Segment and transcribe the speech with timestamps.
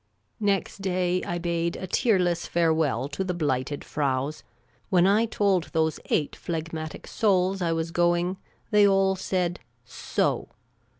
[0.39, 4.41] Next day I bade a tearless farewell to the Blighted Fraus,
[4.89, 8.37] When I told those eight phlegmatic souls I was going,
[8.71, 10.49] they all said "So